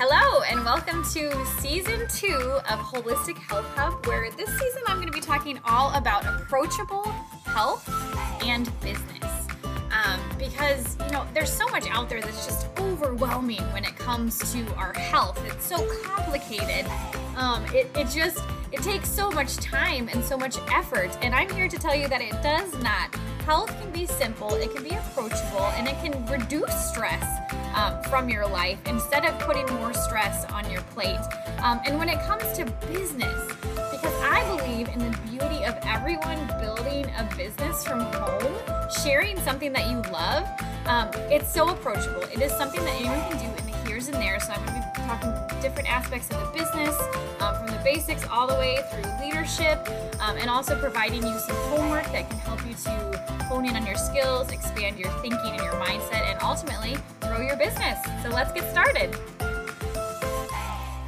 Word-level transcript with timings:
Hello, 0.00 0.42
and 0.42 0.64
welcome 0.64 1.02
to 1.12 1.44
season 1.60 2.06
two 2.06 2.60
of 2.70 2.78
Holistic 2.78 3.36
Health 3.36 3.66
Hub, 3.74 4.06
where 4.06 4.30
this 4.30 4.48
season 4.48 4.82
I'm 4.86 4.98
going 4.98 5.08
to 5.08 5.12
be 5.12 5.20
talking 5.20 5.58
all 5.64 5.92
about 5.94 6.24
approachable 6.24 7.02
health 7.44 7.84
and 8.44 8.70
business. 8.80 9.48
Um, 9.90 10.20
because, 10.38 10.96
you 11.04 11.10
know, 11.10 11.26
there's 11.34 11.52
so 11.52 11.66
much 11.70 11.88
out 11.90 12.08
there 12.08 12.20
that's 12.20 12.46
just 12.46 12.68
overwhelming 12.78 13.60
when 13.72 13.84
it 13.84 13.96
comes 13.96 14.38
to 14.52 14.72
our 14.76 14.92
health. 14.92 15.44
It's 15.44 15.66
so 15.66 15.84
complicated. 16.04 16.88
Um, 17.36 17.64
it, 17.74 17.90
it 17.96 18.08
just, 18.08 18.38
it 18.70 18.80
takes 18.84 19.08
so 19.08 19.32
much 19.32 19.56
time 19.56 20.08
and 20.12 20.24
so 20.24 20.38
much 20.38 20.58
effort. 20.70 21.10
And 21.22 21.34
I'm 21.34 21.50
here 21.50 21.68
to 21.68 21.76
tell 21.76 21.96
you 21.96 22.06
that 22.06 22.20
it 22.20 22.40
does 22.40 22.72
not. 22.84 23.12
Health 23.44 23.76
can 23.80 23.90
be 23.90 24.06
simple, 24.06 24.54
it 24.54 24.72
can 24.72 24.84
be 24.84 24.90
approachable, 24.90 25.66
and 25.74 25.88
it 25.88 25.96
can 26.00 26.24
reduce 26.26 26.88
stress 26.88 27.24
um, 27.74 28.02
from 28.04 28.28
your 28.28 28.46
life 28.46 28.78
instead 28.86 29.24
of 29.24 29.38
putting 29.40 29.66
more 29.74 29.92
stress 29.94 30.44
on 30.46 30.70
your 30.70 30.82
plate. 30.94 31.20
Um, 31.62 31.80
and 31.86 31.98
when 31.98 32.08
it 32.08 32.20
comes 32.22 32.44
to 32.58 32.64
business, 32.92 33.52
because 33.90 34.14
I 34.22 34.44
believe 34.56 34.88
in 34.88 34.98
the 34.98 35.16
beauty 35.30 35.64
of 35.64 35.76
everyone 35.84 36.46
building 36.60 37.06
a 37.16 37.28
business 37.36 37.84
from 37.84 38.00
home, 38.00 38.54
sharing 39.02 39.38
something 39.40 39.72
that 39.72 39.88
you 39.88 39.96
love, 40.12 40.48
um, 40.86 41.10
it's 41.30 41.52
so 41.52 41.68
approachable. 41.68 42.22
It 42.32 42.40
is 42.40 42.52
something 42.52 42.82
that 42.84 42.94
anyone 43.00 43.20
can 43.28 43.38
do 43.38 43.58
in 43.58 43.70
the 43.70 43.78
here's 43.88 44.08
and 44.08 44.16
there. 44.16 44.38
So 44.40 44.52
I'm 44.52 44.64
going 44.64 44.80
to 44.80 44.88
be 44.94 45.02
talking 45.02 45.60
different 45.60 45.90
aspects 45.90 46.30
of 46.30 46.40
the 46.40 46.58
business, 46.58 46.96
um, 47.40 47.56
from 47.56 47.66
the 47.66 47.80
basics 47.82 48.26
all 48.30 48.46
the 48.46 48.54
way 48.54 48.78
through 48.90 49.26
leadership, 49.26 49.78
um, 50.20 50.36
and 50.36 50.48
also 50.48 50.78
providing 50.78 51.26
you 51.26 51.38
some 51.38 51.56
homework 51.70 52.04
that 52.12 52.28
can 52.28 52.38
help 52.40 52.64
you 52.66 52.74
to 52.74 53.37
hone 53.48 53.64
in 53.64 53.74
on 53.74 53.86
your 53.86 53.96
skills, 53.96 54.52
expand 54.52 54.98
your 54.98 55.08
thinking 55.22 55.52
and 55.52 55.62
your 55.62 55.72
mindset, 55.76 56.30
and 56.30 56.38
ultimately 56.42 56.98
grow 57.22 57.40
your 57.40 57.56
business. 57.56 57.98
So 58.22 58.28
let's 58.28 58.52
get 58.52 58.70
started. 58.70 59.16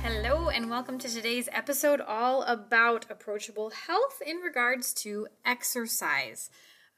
Hello, 0.03 0.49
and 0.49 0.71
welcome 0.71 0.97
to 1.01 1.09
today's 1.09 1.51
episode 1.53 2.01
all 2.01 2.43
about 2.45 3.05
approachable 3.11 3.69
health 3.69 4.23
in 4.25 4.39
regards 4.39 4.95
to 4.95 5.27
exercise. 5.45 6.49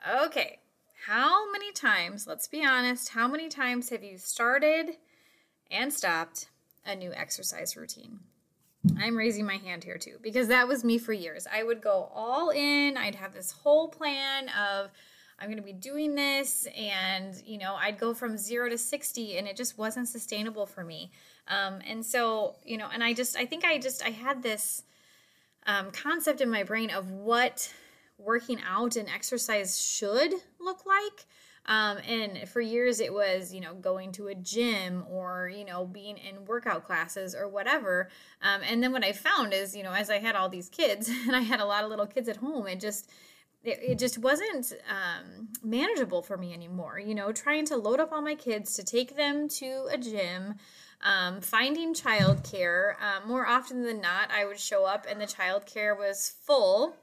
Okay, 0.08 0.60
how 1.06 1.50
many 1.50 1.72
times, 1.72 2.28
let's 2.28 2.46
be 2.46 2.64
honest, 2.64 3.08
how 3.08 3.27
many 3.27 3.48
times 3.48 3.88
have 3.88 4.04
you 4.04 4.18
started 4.18 4.90
and 5.72 5.92
stopped 5.92 6.50
a 6.86 6.94
new 6.94 7.12
exercise 7.14 7.77
routine? 7.77 8.20
I'm 8.96 9.16
raising 9.16 9.44
my 9.44 9.56
hand 9.56 9.82
here 9.82 9.98
too 9.98 10.18
because 10.22 10.46
that 10.46 10.68
was 10.68 10.84
me 10.84 10.98
for 10.98 11.12
years. 11.12 11.48
I 11.52 11.64
would 11.64 11.80
go 11.80 12.10
all 12.14 12.50
in, 12.50 12.96
I'd 12.96 13.16
have 13.16 13.34
this 13.34 13.50
whole 13.50 13.88
plan 13.88 14.48
of 14.50 14.90
I'm 15.42 15.48
going 15.48 15.56
to 15.56 15.62
be 15.62 15.72
doing 15.72 16.14
this 16.14 16.68
and 16.78 17.34
you 17.44 17.58
know 17.58 17.74
I'd 17.74 17.98
go 17.98 18.14
from 18.14 18.38
0 18.38 18.68
to 18.68 18.78
60 18.78 19.38
and 19.38 19.48
it 19.48 19.56
just 19.56 19.76
wasn't 19.76 20.08
sustainable 20.08 20.66
for 20.66 20.84
me. 20.84 21.10
Um, 21.48 21.80
and 21.84 22.06
so, 22.06 22.54
you 22.64 22.76
know, 22.76 22.88
and 22.92 23.02
I 23.02 23.12
just 23.12 23.36
I 23.36 23.44
think 23.44 23.64
I 23.64 23.78
just 23.78 24.04
I 24.04 24.10
had 24.10 24.42
this 24.42 24.84
um, 25.66 25.90
concept 25.90 26.40
in 26.40 26.48
my 26.48 26.62
brain 26.62 26.90
of 26.90 27.10
what 27.10 27.72
working 28.18 28.60
out 28.68 28.94
and 28.94 29.08
exercise 29.08 29.80
should 29.80 30.32
look 30.60 30.86
like. 30.86 31.26
Um, 31.66 31.98
and 32.08 32.48
for 32.48 32.60
years 32.60 33.00
it 33.00 33.12
was, 33.12 33.52
you 33.52 33.60
know, 33.60 33.74
going 33.74 34.12
to 34.12 34.28
a 34.28 34.34
gym 34.36 35.04
or, 35.10 35.48
you 35.48 35.64
know, 35.64 35.84
being 35.86 36.18
in 36.18 36.44
workout 36.44 36.84
classes 36.86 37.34
or 37.34 37.48
whatever. 37.48 38.08
Um, 38.42 38.60
and 38.68 38.80
then 38.80 38.92
what 38.92 39.04
I 39.04 39.12
found 39.12 39.52
is, 39.52 39.74
you 39.74 39.82
know, 39.82 39.92
as 39.92 40.08
I 40.08 40.18
had 40.18 40.36
all 40.36 40.48
these 40.48 40.68
kids 40.68 41.08
and 41.27 41.34
I 41.34 41.40
had 41.40 41.60
a 41.60 41.64
lot 41.64 41.82
of 41.82 41.90
little 41.90 42.06
kids 42.06 42.28
at 42.28 42.36
home, 42.36 42.68
it 42.68 42.80
just, 42.80 43.10
it, 43.64 43.78
it 43.82 43.98
just 43.98 44.18
wasn't 44.18 44.72
um, 44.88 45.48
manageable 45.62 46.22
for 46.22 46.36
me 46.36 46.52
anymore. 46.52 46.98
You 46.98 47.14
know, 47.14 47.32
trying 47.32 47.66
to 47.66 47.77
load 47.77 48.00
up 48.00 48.12
all 48.12 48.22
my 48.22 48.34
kids 48.34 48.74
to 48.77 48.84
take 48.84 49.16
them 49.16 49.48
to 49.48 49.88
a 49.91 49.98
gym, 49.98 50.55
um, 51.02 51.41
finding 51.41 51.94
childcare. 51.94 52.94
Um, 53.00 53.28
more 53.28 53.46
often 53.46 53.83
than 53.83 54.00
not, 54.00 54.30
I 54.30 54.44
would 54.44 54.58
show 54.58 54.84
up 54.84 55.06
and 55.08 55.20
the 55.20 55.27
childcare 55.27 55.96
was 55.96 56.34
full 56.44 56.96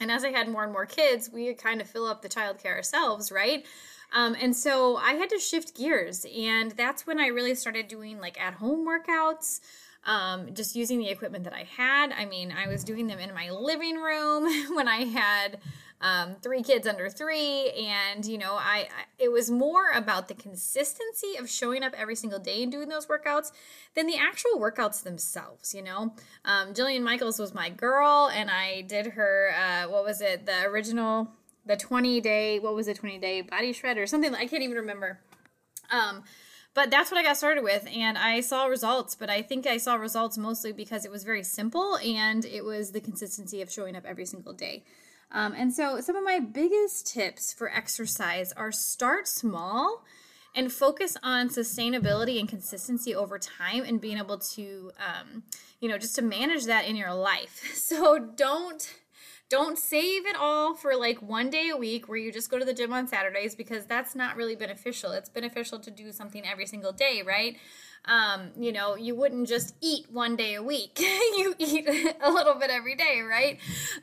and 0.00 0.10
as 0.10 0.24
I 0.24 0.30
had 0.30 0.48
more 0.48 0.64
and 0.64 0.72
more 0.72 0.86
kids, 0.86 1.30
we 1.30 1.52
kind 1.54 1.80
of 1.80 1.88
fill 1.88 2.06
up 2.06 2.22
the 2.22 2.28
childcare 2.28 2.76
ourselves, 2.76 3.32
right? 3.32 3.64
Um, 4.12 4.36
and 4.40 4.54
so 4.54 4.96
I 4.96 5.12
had 5.12 5.28
to 5.30 5.38
shift 5.38 5.76
gears. 5.76 6.24
And 6.36 6.72
that's 6.72 7.06
when 7.06 7.20
I 7.20 7.26
really 7.26 7.54
started 7.54 7.88
doing 7.88 8.20
like 8.20 8.40
at 8.40 8.54
home 8.54 8.86
workouts, 8.86 9.60
um, 10.04 10.54
just 10.54 10.76
using 10.76 10.98
the 10.98 11.08
equipment 11.08 11.44
that 11.44 11.52
I 11.52 11.64
had. 11.64 12.12
I 12.12 12.24
mean, 12.24 12.52
I 12.56 12.68
was 12.68 12.84
doing 12.84 13.06
them 13.08 13.18
in 13.18 13.34
my 13.34 13.50
living 13.50 13.96
room 13.96 14.44
when 14.74 14.88
I 14.88 15.04
had 15.04 15.58
um, 16.00 16.36
three 16.42 16.62
kids 16.62 16.86
under 16.86 17.08
three. 17.08 17.70
And, 17.70 18.24
you 18.24 18.38
know, 18.38 18.54
I, 18.54 18.88
I, 18.90 19.04
it 19.18 19.32
was 19.32 19.50
more 19.50 19.90
about 19.94 20.28
the 20.28 20.34
consistency 20.34 21.36
of 21.38 21.50
showing 21.50 21.82
up 21.82 21.92
every 21.96 22.14
single 22.14 22.38
day 22.38 22.62
and 22.62 22.70
doing 22.70 22.88
those 22.88 23.06
workouts 23.06 23.52
than 23.94 24.06
the 24.06 24.16
actual 24.16 24.58
workouts 24.58 25.02
themselves, 25.02 25.74
you 25.74 25.82
know. 25.82 26.14
Um, 26.44 26.74
Jillian 26.74 27.02
Michaels 27.02 27.38
was 27.38 27.54
my 27.54 27.70
girl, 27.70 28.30
and 28.32 28.50
I 28.50 28.82
did 28.82 29.06
her, 29.06 29.52
uh, 29.58 29.88
what 29.88 30.04
was 30.04 30.20
it, 30.20 30.46
the 30.46 30.64
original, 30.64 31.28
the 31.66 31.76
20 31.76 32.20
day, 32.20 32.58
what 32.58 32.74
was 32.74 32.88
it, 32.88 32.96
20 32.96 33.18
day 33.18 33.40
body 33.40 33.72
shred 33.72 33.98
or 33.98 34.06
something, 34.06 34.34
I 34.34 34.46
can't 34.46 34.62
even 34.62 34.76
remember. 34.76 35.20
Um, 35.90 36.22
but 36.74 36.90
that's 36.90 37.10
what 37.10 37.18
I 37.18 37.24
got 37.24 37.36
started 37.36 37.64
with, 37.64 37.88
and 37.92 38.16
I 38.16 38.40
saw 38.40 38.66
results. 38.66 39.16
But 39.16 39.30
I 39.30 39.42
think 39.42 39.66
I 39.66 39.78
saw 39.78 39.96
results 39.96 40.38
mostly 40.38 40.70
because 40.70 41.04
it 41.04 41.10
was 41.10 41.24
very 41.24 41.42
simple 41.42 41.96
and 41.96 42.44
it 42.44 42.64
was 42.64 42.92
the 42.92 43.00
consistency 43.00 43.60
of 43.62 43.72
showing 43.72 43.96
up 43.96 44.04
every 44.06 44.26
single 44.26 44.52
day. 44.52 44.84
Um, 45.30 45.54
and 45.56 45.72
so, 45.72 46.00
some 46.00 46.16
of 46.16 46.24
my 46.24 46.40
biggest 46.40 47.06
tips 47.06 47.52
for 47.52 47.70
exercise 47.70 48.52
are 48.52 48.72
start 48.72 49.28
small 49.28 50.04
and 50.54 50.72
focus 50.72 51.16
on 51.22 51.48
sustainability 51.48 52.40
and 52.40 52.48
consistency 52.48 53.14
over 53.14 53.38
time 53.38 53.84
and 53.84 54.00
being 54.00 54.18
able 54.18 54.38
to, 54.38 54.90
um, 54.98 55.42
you 55.80 55.88
know, 55.88 55.98
just 55.98 56.14
to 56.16 56.22
manage 56.22 56.64
that 56.64 56.86
in 56.86 56.96
your 56.96 57.14
life. 57.14 57.62
So, 57.74 58.18
don't 58.18 58.94
don't 59.50 59.78
save 59.78 60.26
it 60.26 60.36
all 60.36 60.74
for 60.74 60.94
like 60.94 61.22
one 61.22 61.48
day 61.48 61.70
a 61.70 61.76
week 61.76 62.06
where 62.06 62.18
you 62.18 62.30
just 62.30 62.50
go 62.50 62.58
to 62.58 62.64
the 62.66 62.74
gym 62.74 62.92
on 62.92 63.08
Saturdays 63.08 63.54
because 63.54 63.86
that's 63.86 64.14
not 64.14 64.36
really 64.36 64.54
beneficial. 64.54 65.12
It's 65.12 65.30
beneficial 65.30 65.78
to 65.80 65.90
do 65.90 66.12
something 66.12 66.46
every 66.46 66.66
single 66.66 66.92
day, 66.92 67.22
right? 67.24 67.56
Um, 68.04 68.50
you 68.58 68.72
know, 68.72 68.96
you 68.96 69.14
wouldn't 69.14 69.48
just 69.48 69.74
eat 69.80 70.06
one 70.10 70.36
day 70.36 70.54
a 70.54 70.62
week. 70.62 70.98
you 71.00 71.54
eat 71.58 71.86
a 72.20 72.30
little 72.30 72.54
bit 72.54 72.70
every 72.70 72.94
day, 72.94 73.20
right? 73.20 73.58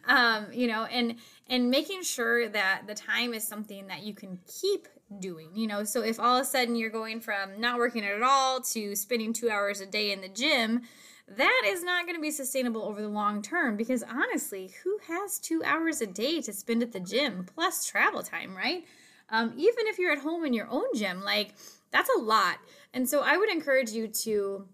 Um, 0.07 0.47
you 0.51 0.67
know, 0.67 0.85
and 0.85 1.15
and 1.47 1.69
making 1.69 2.03
sure 2.03 2.47
that 2.49 2.83
the 2.87 2.95
time 2.95 3.33
is 3.33 3.47
something 3.47 3.87
that 3.87 4.03
you 4.03 4.13
can 4.13 4.39
keep 4.47 4.87
doing. 5.19 5.49
You 5.53 5.67
know, 5.67 5.83
so 5.83 6.01
if 6.01 6.19
all 6.19 6.37
of 6.37 6.41
a 6.43 6.45
sudden 6.45 6.75
you're 6.75 6.89
going 6.89 7.19
from 7.19 7.59
not 7.59 7.77
working 7.77 8.03
at 8.03 8.21
all 8.21 8.61
to 8.61 8.95
spending 8.95 9.33
2 9.33 9.49
hours 9.49 9.81
a 9.81 9.85
day 9.85 10.11
in 10.11 10.21
the 10.21 10.29
gym, 10.29 10.81
that 11.27 11.63
is 11.65 11.83
not 11.83 12.05
going 12.05 12.15
to 12.15 12.21
be 12.21 12.31
sustainable 12.31 12.83
over 12.83 13.01
the 13.01 13.07
long 13.07 13.41
term 13.41 13.75
because 13.75 14.03
honestly, 14.03 14.71
who 14.83 14.99
has 15.07 15.39
two 15.39 15.63
hours 15.63 16.01
a 16.01 16.07
day 16.07 16.41
to 16.41 16.53
spend 16.53 16.83
at 16.83 16.91
the 16.91 16.99
gym 16.99 17.45
plus 17.55 17.85
travel 17.85 18.21
time, 18.21 18.55
right? 18.55 18.85
Um, 19.29 19.53
even 19.57 19.87
if 19.87 19.97
you're 19.97 20.11
at 20.11 20.19
home 20.19 20.45
in 20.45 20.53
your 20.53 20.67
own 20.69 20.85
gym, 20.95 21.23
like 21.23 21.55
that's 21.95 22.09
a 22.17 22.19
lot. 22.19 22.57
And 22.93 23.07
so 23.09 23.21
I 23.21 23.37
would 23.37 23.49
encourage 23.49 23.91
you 23.91 24.09
to 24.09 24.67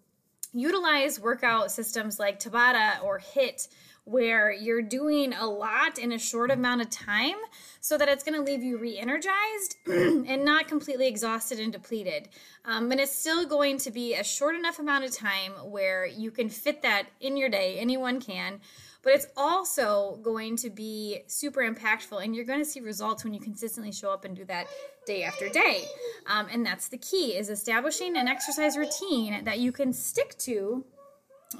utilize 0.54 1.20
workout 1.20 1.72
systems 1.72 2.18
like 2.18 2.40
Tabata 2.40 3.04
or 3.04 3.20
HIIT 3.20 3.68
where 4.04 4.52
you're 4.52 4.82
doing 4.82 5.34
a 5.34 5.46
lot 5.46 6.00
in 6.00 6.12
a 6.12 6.20
short 6.20 6.50
amount 6.50 6.82
of 6.82 6.90
time 6.90 7.36
so 7.80 7.98
that 7.98 8.10
it's 8.10 8.24
going 8.24 8.38
to 8.38 8.44
leave 8.44 8.64
you 8.64 8.78
re 8.78 8.98
energized 8.98 9.76
and 9.88 10.44
not 10.44 10.68
completely 10.68 11.08
exhausted 11.08 11.60
and 11.60 11.72
depleted. 11.72 12.30
Um, 12.66 12.92
and 12.92 13.00
it's 13.00 13.16
still 13.16 13.46
going 13.46 13.78
to 13.80 13.92
be 13.92 14.16
a 14.16 14.24
short 14.24 14.56
enough 14.56 14.80
amount 14.80 15.06
of 15.06 15.16
time 15.16 15.52
where 15.70 16.06
you 16.06 16.32
can 16.32 16.50
fit 16.50 16.82
that 16.82 17.08
in 17.20 17.38
your 17.38 17.50
day, 17.50 17.78
anyone 17.78 18.20
can. 18.20 18.60
But 19.04 19.14
it's 19.14 19.28
also 19.36 20.20
going 20.22 20.58
to 20.58 20.70
be 20.70 21.22
super 21.26 21.62
impactful, 21.62 22.24
and 22.24 22.36
you're 22.36 22.46
going 22.46 22.60
to 22.60 22.66
see 22.66 22.82
results 22.82 23.24
when 23.24 23.34
you 23.34 23.40
consistently 23.40 23.92
show 23.92 24.12
up 24.12 24.26
and 24.26 24.36
do 24.36 24.46
that 24.46 24.68
day 25.08 25.24
after 25.24 25.50
day. 25.50 25.86
Um, 26.28 26.48
and 26.52 26.64
that's 26.64 26.88
the 26.88 27.00
key: 27.00 27.36
is 27.36 27.50
establishing 27.50 28.16
an 28.16 28.28
exercise 28.28 28.78
routine 28.78 29.44
that 29.44 29.58
you 29.58 29.72
can 29.72 29.92
stick 29.92 30.38
to 30.40 30.86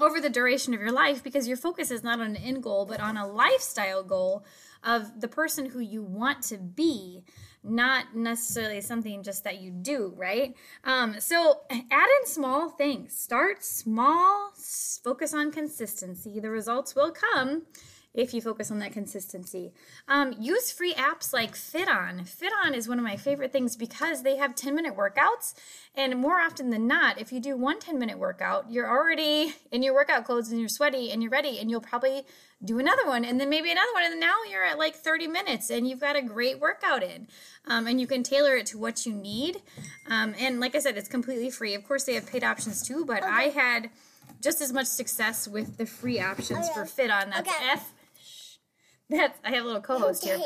over 0.00 0.20
the 0.20 0.30
duration 0.30 0.74
of 0.74 0.80
your 0.80 0.92
life 0.92 1.22
because 1.22 1.48
your 1.48 1.56
focus 1.56 1.90
is 1.90 2.02
not 2.02 2.20
on 2.20 2.26
an 2.26 2.36
end 2.36 2.62
goal 2.62 2.86
but 2.86 3.00
on 3.00 3.16
a 3.16 3.26
lifestyle 3.26 4.02
goal 4.02 4.44
of 4.84 5.20
the 5.20 5.28
person 5.28 5.66
who 5.66 5.80
you 5.80 6.02
want 6.02 6.42
to 6.42 6.58
be 6.58 7.24
not 7.64 8.16
necessarily 8.16 8.80
something 8.80 9.22
just 9.22 9.44
that 9.44 9.60
you 9.60 9.70
do 9.70 10.12
right? 10.16 10.54
Um, 10.84 11.20
so 11.20 11.60
add 11.70 12.08
in 12.20 12.26
small 12.26 12.70
things. 12.70 13.16
Start 13.16 13.64
small. 13.64 14.52
Focus 15.04 15.32
on 15.32 15.52
consistency. 15.52 16.40
The 16.40 16.50
results 16.50 16.94
will 16.94 17.12
come 17.12 17.62
if 18.14 18.34
you 18.34 18.42
focus 18.42 18.70
on 18.70 18.78
that 18.80 18.92
consistency. 18.92 19.72
Um, 20.06 20.34
use 20.38 20.70
free 20.70 20.94
apps 20.94 21.32
like 21.32 21.54
FitOn. 21.54 22.28
FitOn 22.28 22.74
is 22.74 22.88
one 22.88 22.98
of 22.98 23.04
my 23.04 23.16
favorite 23.16 23.52
things 23.52 23.76
because 23.76 24.22
they 24.22 24.36
have 24.36 24.54
10 24.54 24.74
minute 24.74 24.96
workouts. 24.96 25.54
And 25.94 26.18
more 26.18 26.40
often 26.40 26.70
than 26.70 26.86
not, 26.86 27.20
if 27.20 27.32
you 27.32 27.40
do 27.40 27.56
one 27.56 27.80
10 27.80 27.98
minute 27.98 28.18
workout, 28.18 28.70
you're 28.70 28.88
already 28.88 29.54
in 29.70 29.82
your 29.82 29.94
workout 29.94 30.24
clothes 30.24 30.50
and 30.50 30.60
you're 30.60 30.68
sweaty 30.68 31.10
and 31.10 31.22
you're 31.22 31.30
ready, 31.30 31.58
and 31.58 31.70
you'll 31.70 31.80
probably 31.80 32.24
do 32.64 32.78
another 32.78 33.06
one 33.06 33.24
and 33.24 33.40
then 33.40 33.48
maybe 33.48 33.70
another 33.70 33.92
one. 33.92 34.04
And 34.04 34.20
now 34.20 34.36
you're 34.48 34.64
at 34.64 34.78
like 34.78 34.94
30 34.94 35.26
minutes 35.26 35.70
and 35.70 35.88
you've 35.88 36.00
got 36.00 36.14
a 36.14 36.22
great 36.22 36.60
workout 36.60 37.02
in. 37.02 37.26
Um, 37.66 37.86
and 37.86 38.00
you 38.00 38.06
can 38.06 38.22
tailor 38.22 38.56
it 38.56 38.66
to 38.66 38.78
what 38.78 39.06
you 39.06 39.12
need. 39.12 39.62
Um, 40.08 40.34
and 40.38 40.60
like 40.60 40.74
I 40.74 40.78
said, 40.78 40.96
it's 40.96 41.08
completely 41.08 41.50
free. 41.50 41.74
Of 41.74 41.86
course, 41.86 42.04
they 42.04 42.14
have 42.14 42.26
paid 42.26 42.44
options 42.44 42.86
too, 42.86 43.04
but 43.04 43.22
okay. 43.22 43.32
I 43.32 43.42
had 43.48 43.90
just 44.40 44.60
as 44.60 44.72
much 44.72 44.86
success 44.86 45.48
with 45.48 45.76
the 45.76 45.86
free 45.86 46.20
options 46.20 46.66
okay. 46.66 46.74
for 46.74 46.84
FitOn. 46.84 47.30
That's 47.30 47.48
okay. 47.48 47.68
F 47.72 47.92
that's 49.12 49.38
I 49.44 49.52
have 49.52 49.64
a 49.64 49.66
little 49.66 49.82
co-host 49.82 50.24
here. 50.24 50.40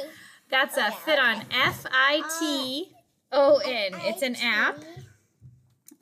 That's 0.51 0.77
a 0.77 0.91
Fit 0.91 1.19
FitOn 1.19 1.45
F 1.51 1.85
I 1.91 2.23
T 2.39 2.93
O 3.33 3.61
N. 3.65 3.93
It's 4.05 4.23
an 4.23 4.37
app. 4.37 4.79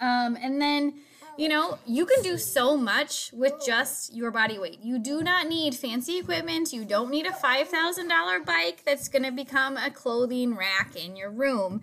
Um, 0.00 0.36
and 0.40 0.60
then 0.60 0.94
you 1.36 1.48
know, 1.48 1.78
you 1.84 2.06
can 2.06 2.22
do 2.22 2.38
so 2.38 2.76
much 2.76 3.32
with 3.32 3.54
just 3.64 4.14
your 4.14 4.30
body 4.30 4.58
weight. 4.58 4.78
You 4.82 4.98
do 5.00 5.22
not 5.22 5.48
need 5.48 5.74
fancy 5.74 6.18
equipment. 6.18 6.72
You 6.72 6.84
don't 6.84 7.10
need 7.10 7.26
a 7.26 7.30
$5,000 7.30 8.46
bike 8.46 8.82
that's 8.86 9.08
going 9.08 9.24
to 9.24 9.32
become 9.32 9.76
a 9.76 9.90
clothing 9.90 10.54
rack 10.56 10.94
in 10.94 11.16
your 11.16 11.30
room. 11.30 11.82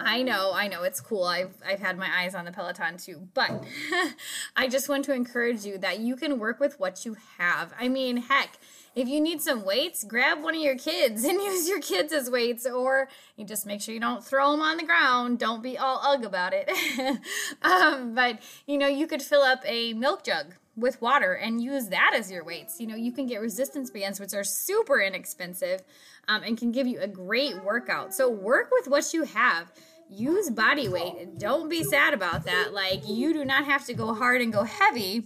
I 0.00 0.22
know, 0.22 0.52
I 0.54 0.68
know 0.68 0.82
it's 0.82 1.00
cool. 1.00 1.24
I've 1.24 1.54
I've 1.66 1.80
had 1.80 1.98
my 1.98 2.08
eyes 2.10 2.34
on 2.34 2.46
the 2.46 2.52
Peloton 2.52 2.96
too, 2.96 3.28
but 3.34 3.64
I 4.56 4.66
just 4.68 4.88
want 4.88 5.04
to 5.06 5.12
encourage 5.12 5.64
you 5.64 5.76
that 5.78 6.00
you 6.00 6.16
can 6.16 6.38
work 6.38 6.58
with 6.58 6.80
what 6.80 7.04
you 7.04 7.16
have. 7.38 7.74
I 7.78 7.88
mean, 7.88 8.16
heck, 8.16 8.58
if 8.96 9.08
you 9.08 9.20
need 9.20 9.42
some 9.42 9.64
weights, 9.64 10.02
grab 10.02 10.42
one 10.42 10.56
of 10.56 10.60
your 10.62 10.76
kids 10.76 11.22
and 11.22 11.34
use 11.42 11.68
your 11.68 11.80
kids 11.80 12.12
as 12.14 12.30
weights, 12.30 12.66
or 12.66 13.08
you 13.36 13.44
just 13.44 13.66
make 13.66 13.82
sure 13.82 13.92
you 13.94 14.00
don't 14.00 14.24
throw 14.24 14.50
them 14.52 14.62
on 14.62 14.78
the 14.78 14.84
ground. 14.84 15.38
Don't 15.38 15.62
be 15.62 15.76
all 15.76 16.00
ugh 16.02 16.24
about 16.24 16.54
it. 16.54 16.70
um, 17.62 18.14
but 18.14 18.40
you 18.66 18.78
know, 18.78 18.88
you 18.88 19.06
could 19.06 19.22
fill 19.22 19.42
up 19.42 19.60
a 19.66 19.92
milk 19.92 20.24
jug 20.24 20.54
with 20.76 21.00
water 21.00 21.34
and 21.34 21.62
use 21.62 21.88
that 21.88 22.12
as 22.14 22.30
your 22.30 22.42
weights. 22.42 22.80
You 22.80 22.86
know, 22.86 22.96
you 22.96 23.12
can 23.12 23.26
get 23.26 23.40
resistance 23.40 23.90
bands, 23.90 24.18
which 24.18 24.32
are 24.32 24.44
super 24.44 25.00
inexpensive 25.00 25.82
um, 26.26 26.42
and 26.42 26.56
can 26.56 26.72
give 26.72 26.86
you 26.86 26.98
a 27.00 27.08
great 27.08 27.62
workout. 27.62 28.14
So 28.14 28.30
work 28.30 28.70
with 28.72 28.88
what 28.88 29.12
you 29.12 29.24
have. 29.24 29.72
Use 30.08 30.50
body 30.50 30.88
weight. 30.88 31.38
Don't 31.38 31.68
be 31.68 31.82
sad 31.82 32.14
about 32.14 32.44
that. 32.44 32.72
Like, 32.72 33.08
you 33.08 33.32
do 33.32 33.44
not 33.44 33.64
have 33.64 33.84
to 33.86 33.94
go 33.94 34.14
hard 34.14 34.40
and 34.40 34.52
go 34.52 34.62
heavy 34.62 35.24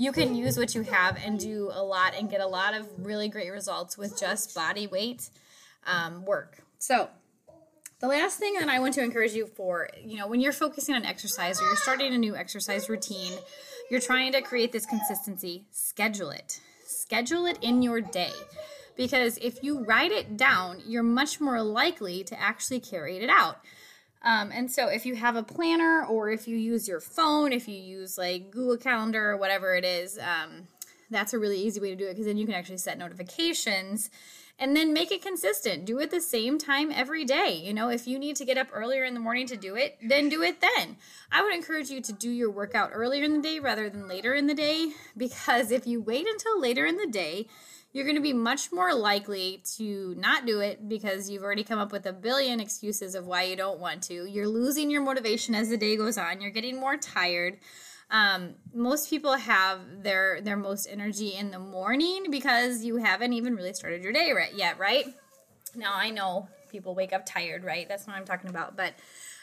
you 0.00 0.12
can 0.12 0.34
use 0.34 0.56
what 0.56 0.74
you 0.74 0.80
have 0.80 1.18
and 1.22 1.38
do 1.38 1.70
a 1.74 1.82
lot 1.82 2.14
and 2.18 2.30
get 2.30 2.40
a 2.40 2.46
lot 2.46 2.72
of 2.72 2.88
really 3.04 3.28
great 3.28 3.50
results 3.50 3.98
with 3.98 4.18
just 4.18 4.54
body 4.54 4.86
weight 4.86 5.28
um, 5.86 6.24
work. 6.24 6.62
So, 6.78 7.10
the 8.00 8.08
last 8.08 8.38
thing 8.38 8.54
that 8.54 8.70
I 8.70 8.78
want 8.78 8.94
to 8.94 9.02
encourage 9.02 9.34
you 9.34 9.46
for, 9.46 9.90
you 10.02 10.16
know, 10.16 10.26
when 10.26 10.40
you're 10.40 10.54
focusing 10.54 10.94
on 10.94 11.04
exercise 11.04 11.60
or 11.60 11.66
you're 11.66 11.76
starting 11.76 12.14
a 12.14 12.18
new 12.18 12.34
exercise 12.34 12.88
routine, 12.88 13.34
you're 13.90 14.00
trying 14.00 14.32
to 14.32 14.40
create 14.40 14.72
this 14.72 14.86
consistency, 14.86 15.66
schedule 15.70 16.30
it. 16.30 16.60
Schedule 16.86 17.44
it 17.44 17.58
in 17.60 17.82
your 17.82 18.00
day. 18.00 18.32
Because 18.96 19.36
if 19.42 19.62
you 19.62 19.84
write 19.84 20.12
it 20.12 20.38
down, 20.38 20.80
you're 20.86 21.02
much 21.02 21.42
more 21.42 21.60
likely 21.60 22.24
to 22.24 22.40
actually 22.40 22.80
carry 22.80 23.18
it 23.18 23.28
out. 23.28 23.58
Um, 24.22 24.50
and 24.52 24.70
so 24.70 24.88
if 24.88 25.06
you 25.06 25.16
have 25.16 25.36
a 25.36 25.42
planner 25.42 26.04
or 26.04 26.30
if 26.30 26.46
you 26.46 26.56
use 26.56 26.86
your 26.86 27.00
phone, 27.00 27.52
if 27.52 27.66
you 27.66 27.76
use 27.76 28.18
like 28.18 28.50
Google 28.50 28.76
Calendar 28.76 29.30
or 29.30 29.36
whatever 29.36 29.74
it 29.74 29.84
is, 29.84 30.18
um, 30.18 30.68
that's 31.10 31.32
a 31.32 31.38
really 31.38 31.58
easy 31.58 31.80
way 31.80 31.90
to 31.90 31.96
do 31.96 32.06
it 32.06 32.10
because 32.10 32.26
then 32.26 32.36
you 32.36 32.46
can 32.46 32.54
actually 32.54 32.78
set 32.78 32.98
notifications 32.98 34.10
and 34.60 34.76
then 34.76 34.92
make 34.92 35.10
it 35.10 35.22
consistent. 35.22 35.86
Do 35.86 35.98
it 36.00 36.10
the 36.10 36.20
same 36.20 36.58
time 36.58 36.92
every 36.92 37.24
day. 37.24 37.54
You 37.54 37.72
know, 37.72 37.88
if 37.88 38.06
you 38.06 38.18
need 38.18 38.36
to 38.36 38.44
get 38.44 38.58
up 38.58 38.68
earlier 38.72 39.04
in 39.04 39.14
the 39.14 39.20
morning 39.20 39.46
to 39.46 39.56
do 39.56 39.74
it, 39.74 39.96
then 40.06 40.28
do 40.28 40.42
it 40.42 40.60
then. 40.60 40.98
I 41.32 41.42
would 41.42 41.54
encourage 41.54 41.88
you 41.88 42.02
to 42.02 42.12
do 42.12 42.30
your 42.30 42.50
workout 42.50 42.90
earlier 42.92 43.24
in 43.24 43.32
the 43.32 43.42
day 43.42 43.58
rather 43.58 43.88
than 43.88 44.06
later 44.06 44.34
in 44.34 44.46
the 44.46 44.54
day 44.54 44.92
because 45.16 45.70
if 45.70 45.86
you 45.86 46.00
wait 46.00 46.26
until 46.28 46.60
later 46.60 46.84
in 46.84 46.98
the 46.98 47.06
day, 47.06 47.46
you're 47.92 48.04
going 48.04 48.16
to 48.16 48.22
be 48.22 48.32
much 48.32 48.70
more 48.70 48.94
likely 48.94 49.62
to 49.76 50.14
not 50.16 50.46
do 50.46 50.60
it 50.60 50.88
because 50.88 51.28
you've 51.28 51.42
already 51.42 51.64
come 51.64 51.78
up 51.78 51.90
with 51.90 52.06
a 52.06 52.12
billion 52.12 52.60
excuses 52.60 53.14
of 53.14 53.26
why 53.26 53.42
you 53.42 53.56
don't 53.56 53.80
want 53.80 54.02
to. 54.04 54.26
You're 54.26 54.48
losing 54.48 54.90
your 54.90 55.02
motivation 55.02 55.54
as 55.54 55.70
the 55.70 55.76
day 55.76 55.96
goes 55.96 56.16
on. 56.16 56.40
You're 56.40 56.52
getting 56.52 56.78
more 56.78 56.96
tired. 56.96 57.58
Um, 58.10 58.54
most 58.72 59.08
people 59.08 59.34
have 59.36 60.02
their 60.02 60.40
their 60.40 60.56
most 60.56 60.86
energy 60.90 61.34
in 61.34 61.50
the 61.50 61.58
morning 61.58 62.26
because 62.30 62.84
you 62.84 62.96
haven't 62.96 63.32
even 63.32 63.54
really 63.54 63.72
started 63.72 64.02
your 64.02 64.12
day 64.12 64.32
right 64.32 64.54
yet, 64.54 64.78
right? 64.78 65.06
Now 65.76 65.94
I 65.94 66.10
know 66.10 66.48
people 66.70 66.94
wake 66.94 67.12
up 67.12 67.24
tired, 67.26 67.64
right? 67.64 67.88
That's 67.88 68.06
what 68.06 68.16
I'm 68.16 68.24
talking 68.24 68.50
about. 68.50 68.76
But 68.76 68.94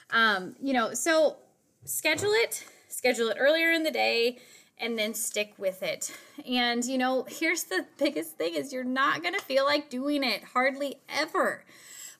um, 0.09 0.55
you 0.61 0.73
know, 0.73 0.93
so 0.93 1.37
schedule 1.85 2.31
it, 2.31 2.65
schedule 2.89 3.29
it 3.29 3.37
earlier 3.39 3.71
in 3.71 3.83
the 3.83 3.91
day 3.91 4.39
and 4.79 4.97
then 4.97 5.13
stick 5.13 5.53
with 5.57 5.83
it. 5.83 6.15
And 6.47 6.83
you 6.85 6.97
know, 6.97 7.25
here's 7.27 7.63
the 7.63 7.85
biggest 7.97 8.37
thing 8.37 8.55
is 8.55 8.73
you're 8.73 8.83
not 8.83 9.21
going 9.21 9.33
to 9.33 9.41
feel 9.41 9.65
like 9.65 9.89
doing 9.89 10.23
it 10.23 10.43
hardly 10.53 10.97
ever. 11.09 11.63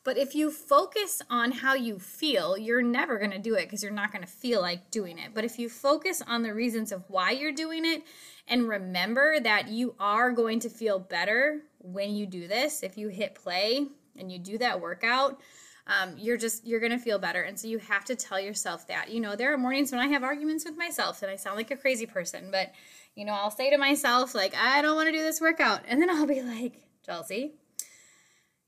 But 0.03 0.17
if 0.17 0.35
you 0.35 0.51
focus 0.51 1.21
on 1.29 1.51
how 1.51 1.73
you 1.73 1.99
feel, 1.99 2.57
you're 2.57 2.81
never 2.81 3.19
going 3.19 3.31
to 3.31 3.39
do 3.39 3.55
it 3.55 3.63
because 3.65 3.83
you're 3.83 3.91
not 3.91 4.13
going 4.13 4.23
to 4.23 4.31
feel 4.31 4.61
like 4.61 4.89
doing 4.89 5.17
it. 5.17 5.31
But 5.33 5.43
if 5.43 5.59
you 5.59 5.67
focus 5.67 6.21
on 6.25 6.43
the 6.43 6.53
reasons 6.53 6.93
of 6.93 7.03
why 7.09 7.31
you're 7.31 7.51
doing 7.51 7.83
it 7.85 8.03
and 8.47 8.69
remember 8.69 9.37
that 9.41 9.67
you 9.67 9.95
are 9.99 10.31
going 10.31 10.61
to 10.61 10.69
feel 10.69 10.97
better 10.97 11.63
when 11.79 12.15
you 12.15 12.25
do 12.25 12.47
this, 12.47 12.83
if 12.83 12.97
you 12.97 13.09
hit 13.09 13.35
play 13.35 13.87
and 14.17 14.31
you 14.31 14.39
do 14.39 14.57
that 14.59 14.79
workout, 14.79 15.41
um, 15.87 16.13
you're 16.17 16.37
just 16.37 16.65
you're 16.65 16.79
gonna 16.79 16.99
feel 16.99 17.19
better 17.19 17.41
and 17.43 17.59
so 17.59 17.67
you 17.67 17.77
have 17.79 18.05
to 18.05 18.15
tell 18.15 18.39
yourself 18.39 18.87
that 18.87 19.09
you 19.09 19.19
know 19.19 19.35
there 19.35 19.53
are 19.53 19.57
mornings 19.57 19.91
when 19.91 20.01
i 20.01 20.07
have 20.07 20.23
arguments 20.23 20.65
with 20.65 20.77
myself 20.77 21.21
and 21.21 21.31
i 21.31 21.35
sound 21.35 21.57
like 21.57 21.71
a 21.71 21.77
crazy 21.77 22.05
person 22.05 22.49
but 22.51 22.71
you 23.15 23.25
know 23.25 23.33
i'll 23.33 23.51
say 23.51 23.69
to 23.69 23.77
myself 23.77 24.35
like 24.35 24.55
i 24.55 24.81
don't 24.81 24.95
want 24.95 25.07
to 25.07 25.13
do 25.13 25.23
this 25.23 25.41
workout 25.41 25.81
and 25.87 26.01
then 26.01 26.09
i'll 26.11 26.27
be 26.27 26.41
like 26.41 26.81
chelsey 27.05 27.53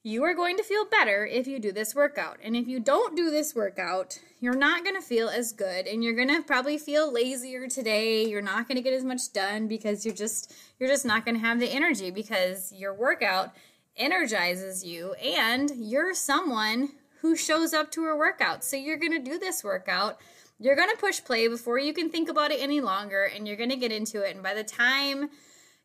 you 0.01 0.23
are 0.23 0.33
going 0.33 0.55
to 0.55 0.63
feel 0.63 0.85
better 0.85 1.25
if 1.25 1.45
you 1.45 1.59
do 1.59 1.73
this 1.73 1.93
workout. 1.93 2.37
And 2.41 2.55
if 2.55 2.67
you 2.67 2.79
don't 2.79 3.17
do 3.17 3.29
this 3.29 3.53
workout, 3.53 4.17
you're 4.39 4.55
not 4.55 4.85
going 4.85 4.95
to 4.95 5.01
feel 5.01 5.27
as 5.27 5.51
good 5.51 5.87
and 5.87 6.01
you're 6.01 6.15
going 6.15 6.29
to 6.29 6.41
probably 6.41 6.77
feel 6.77 7.11
lazier 7.11 7.67
today. 7.67 8.25
You're 8.25 8.41
not 8.41 8.67
going 8.67 8.77
to 8.77 8.81
get 8.81 8.93
as 8.93 9.03
much 9.03 9.33
done 9.33 9.67
because 9.67 10.05
you're 10.05 10.15
just 10.15 10.53
you're 10.79 10.89
just 10.89 11.05
not 11.05 11.25
going 11.25 11.35
to 11.35 11.45
have 11.45 11.59
the 11.59 11.67
energy 11.67 12.11
because 12.11 12.71
your 12.71 12.93
workout 12.93 13.53
energizes 13.97 14.85
you 14.85 15.13
and 15.15 15.71
you're 15.75 16.13
someone 16.13 16.89
who 17.21 17.35
shows 17.35 17.73
up 17.73 17.91
to 17.91 18.03
her 18.03 18.17
workout. 18.17 18.63
So 18.63 18.77
you're 18.77 18.97
going 18.97 19.11
to 19.11 19.19
do 19.19 19.37
this 19.37 19.63
workout. 19.63 20.19
You're 20.59 20.75
going 20.75 20.89
to 20.89 20.97
push 20.97 21.23
play 21.23 21.47
before 21.47 21.79
you 21.79 21.93
can 21.93 22.09
think 22.09 22.29
about 22.29 22.51
it 22.51 22.61
any 22.61 22.81
longer 22.81 23.23
and 23.23 23.47
you're 23.47 23.57
going 23.57 23.69
to 23.69 23.75
get 23.75 23.91
into 23.91 24.21
it. 24.21 24.35
And 24.35 24.43
by 24.43 24.53
the 24.53 24.63
time 24.63 25.29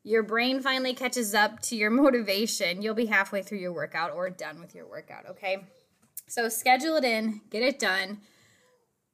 your 0.02 0.22
brain 0.22 0.60
finally 0.60 0.94
catches 0.94 1.34
up 1.34 1.60
to 1.62 1.76
your 1.76 1.90
motivation, 2.02 2.82
you'll 2.82 2.94
be 2.94 3.06
halfway 3.06 3.42
through 3.42 3.58
your 3.58 3.72
workout 3.72 4.12
or 4.12 4.30
done 4.30 4.60
with 4.60 4.74
your 4.74 4.86
workout, 4.88 5.26
okay? 5.30 5.64
So 6.28 6.48
schedule 6.48 6.96
it 6.96 7.04
in, 7.04 7.40
get 7.50 7.62
it 7.62 7.78
done. 7.78 8.18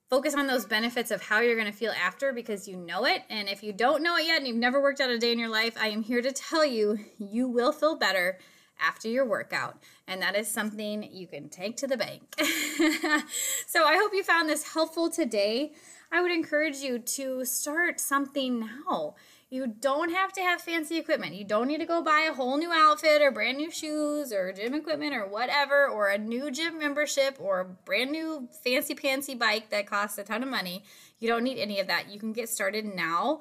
Focus 0.09 0.35
on 0.35 0.49
those 0.49 0.67
benefits 0.67 1.13
of 1.13 1.23
how 1.23 1.41
you're 1.41 1.55
going 1.55 1.71
to 1.71 1.77
feel 1.77 1.93
after 1.93 2.33
because 2.33 2.67
you 2.67 2.77
know 2.77 3.05
it. 3.05 3.23
And 3.31 3.49
if 3.49 3.63
you 3.63 3.73
don't 3.73 4.03
know 4.03 4.17
it 4.17 4.27
yet 4.27 4.39
and 4.39 4.47
you've 4.49 4.57
never 4.57 4.83
worked 4.83 5.01
out 5.01 5.11
a 5.11 5.19
day 5.19 5.31
in 5.31 5.39
your 5.39 5.49
life, 5.49 5.77
I 5.81 5.89
am 5.89 6.03
here 6.03 6.21
to 6.21 6.33
tell 6.33 6.65
you 6.65 6.99
you 7.19 7.47
will 7.47 7.71
feel 7.71 7.97
better 7.97 8.39
after 8.81 9.09
your 9.09 9.25
workout. 9.25 9.77
And 10.07 10.21
that 10.23 10.37
is 10.37 10.49
something 10.49 11.09
you 11.13 11.27
can 11.27 11.49
take 11.49 11.77
to 11.79 11.87
the 11.87 11.97
bank. 11.97 12.23
so 13.67 13.85
I 13.85 13.97
hope 13.97 14.13
you 14.15 14.23
found 14.23 14.49
this 14.49 14.73
helpful 14.73 15.11
today. 15.11 15.73
I 16.13 16.23
would 16.23 16.33
encourage 16.33 16.79
you 16.79 16.99
to 16.99 17.45
start 17.45 18.01
something 18.01 18.69
now. 18.87 19.15
You 19.53 19.67
don't 19.67 20.13
have 20.13 20.33
to 20.35 20.41
have 20.43 20.61
fancy 20.61 20.97
equipment. 20.97 21.35
You 21.35 21.45
don't 21.45 21.67
need 21.67 21.81
to 21.81 21.87
go 21.87 22.03
buy 22.03 22.29
a 22.31 22.33
whole 22.33 22.57
new 22.57 22.71
outfit 22.73 23.21
or 23.21 23.33
brand 23.33 23.59
new 23.59 23.71
shoes 23.71 24.33
or 24.33 24.53
gym 24.53 24.75
equipment 24.75 25.13
or 25.13 25.27
whatever, 25.27 25.89
or 25.89 26.09
a 26.09 26.19
new 26.19 26.53
gym 26.53 26.79
membership 26.79 27.37
or 27.41 27.61
a 27.61 27.65
brand 27.65 28.13
new 28.13 28.49
fancy 28.63 28.95
pantsy 28.95 29.37
bike 29.37 29.71
that 29.71 29.89
costs 29.89 30.19
a 30.19 30.23
ton 30.23 30.45
of 30.45 30.49
money. 30.49 30.85
You 31.19 31.29
don't 31.29 31.43
need 31.43 31.59
any 31.59 31.81
of 31.81 31.89
that. 31.89 32.11
You 32.11 32.21
can 32.21 32.33
get 32.33 32.49
started 32.49 32.85
now 32.85 33.41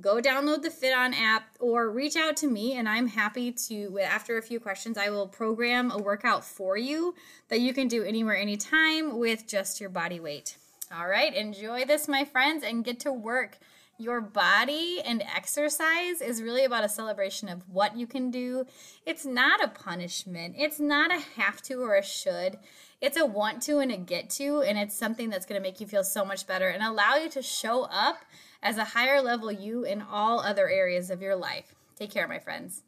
go 0.00 0.20
download 0.20 0.62
the 0.62 0.68
FitOn 0.68 1.14
app 1.14 1.56
or 1.58 1.90
reach 1.90 2.16
out 2.16 2.36
to 2.38 2.46
me 2.46 2.74
and 2.74 2.88
I'm 2.88 3.08
happy 3.08 3.50
to 3.52 3.98
after 4.00 4.38
a 4.38 4.42
few 4.42 4.60
questions 4.60 4.96
I 4.96 5.10
will 5.10 5.26
program 5.26 5.90
a 5.90 5.98
workout 5.98 6.44
for 6.44 6.76
you 6.76 7.14
that 7.48 7.60
you 7.60 7.74
can 7.74 7.88
do 7.88 8.04
anywhere 8.04 8.36
anytime 8.36 9.18
with 9.18 9.48
just 9.48 9.80
your 9.80 9.90
body 9.90 10.20
weight. 10.20 10.56
All 10.96 11.08
right, 11.08 11.34
enjoy 11.34 11.84
this 11.84 12.08
my 12.08 12.24
friends 12.24 12.62
and 12.62 12.84
get 12.84 13.00
to 13.00 13.12
work. 13.12 13.58
Your 14.00 14.22
body 14.22 15.02
and 15.04 15.22
exercise 15.36 16.22
is 16.22 16.42
really 16.42 16.64
about 16.64 16.84
a 16.84 16.88
celebration 16.88 17.50
of 17.50 17.60
what 17.68 17.98
you 17.98 18.06
can 18.06 18.30
do. 18.30 18.64
It's 19.04 19.26
not 19.26 19.62
a 19.62 19.68
punishment. 19.68 20.54
It's 20.56 20.80
not 20.80 21.14
a 21.14 21.20
have 21.38 21.60
to 21.64 21.82
or 21.82 21.96
a 21.96 22.02
should. 22.02 22.56
It's 23.02 23.18
a 23.18 23.26
want 23.26 23.60
to 23.64 23.78
and 23.78 23.92
a 23.92 23.98
get 23.98 24.30
to 24.30 24.62
and 24.62 24.78
it's 24.78 24.96
something 24.96 25.28
that's 25.28 25.44
going 25.44 25.60
to 25.60 25.62
make 25.62 25.82
you 25.82 25.86
feel 25.86 26.02
so 26.02 26.24
much 26.24 26.46
better 26.46 26.70
and 26.70 26.82
allow 26.82 27.16
you 27.16 27.28
to 27.28 27.42
show 27.42 27.82
up 27.90 28.24
as 28.62 28.78
a 28.78 28.84
higher 28.84 29.20
level 29.20 29.52
you 29.52 29.84
in 29.84 30.00
all 30.00 30.40
other 30.40 30.70
areas 30.70 31.10
of 31.10 31.20
your 31.20 31.36
life. 31.36 31.74
Take 31.98 32.10
care, 32.10 32.26
my 32.26 32.38
friends. 32.38 32.80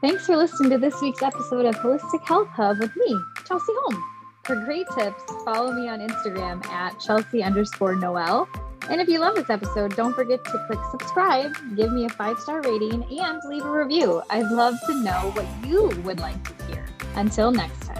Thanks 0.00 0.26
for 0.26 0.36
listening 0.36 0.70
to 0.70 0.78
this 0.78 0.94
week's 1.02 1.22
episode 1.22 1.66
of 1.66 1.74
Holistic 1.74 2.24
Health 2.24 2.48
Hub 2.50 2.78
with 2.78 2.96
me, 2.96 3.18
Chelsey 3.44 3.72
Holm. 3.80 4.19
For 4.50 4.56
great 4.56 4.88
tips, 4.98 5.22
follow 5.44 5.70
me 5.70 5.88
on 5.88 6.00
Instagram 6.00 6.66
at 6.66 6.98
Chelsey 6.98 7.40
underscore 7.40 7.94
Noel. 7.94 8.48
And 8.88 9.00
if 9.00 9.06
you 9.06 9.20
love 9.20 9.36
this 9.36 9.48
episode, 9.48 9.94
don't 9.94 10.12
forget 10.12 10.44
to 10.44 10.64
click 10.66 10.80
subscribe, 10.90 11.52
give 11.76 11.92
me 11.92 12.06
a 12.06 12.08
five 12.08 12.36
star 12.40 12.60
rating, 12.60 13.04
and 13.16 13.40
leave 13.44 13.64
a 13.64 13.70
review. 13.70 14.22
I'd 14.28 14.50
love 14.50 14.74
to 14.86 14.94
know 15.04 15.30
what 15.34 15.46
you 15.64 15.96
would 16.02 16.18
like 16.18 16.42
to 16.58 16.64
hear. 16.64 16.84
Until 17.14 17.52
next 17.52 17.82
time. 17.82 17.99